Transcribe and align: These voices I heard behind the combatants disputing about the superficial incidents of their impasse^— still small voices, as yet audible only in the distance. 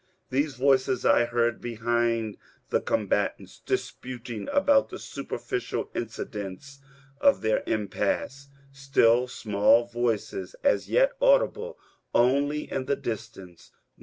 These 0.31 0.55
voices 0.55 1.05
I 1.05 1.25
heard 1.25 1.61
behind 1.61 2.39
the 2.71 2.81
combatants 2.81 3.59
disputing 3.63 4.49
about 4.51 4.89
the 4.89 4.97
superficial 4.97 5.91
incidents 5.93 6.79
of 7.19 7.41
their 7.41 7.59
impasse^— 7.67 8.47
still 8.71 9.27
small 9.27 9.85
voices, 9.85 10.55
as 10.63 10.89
yet 10.89 11.11
audible 11.21 11.77
only 12.15 12.63
in 12.71 12.85
the 12.87 12.95
distance. 12.95 13.69